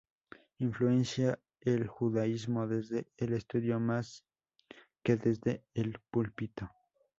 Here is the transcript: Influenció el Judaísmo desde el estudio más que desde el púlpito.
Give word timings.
Influenció 0.57 1.37
el 1.59 1.85
Judaísmo 1.87 2.65
desde 2.65 3.07
el 3.17 3.33
estudio 3.33 3.79
más 3.79 4.25
que 5.03 5.15
desde 5.15 5.63
el 5.75 5.99
púlpito. 6.09 6.71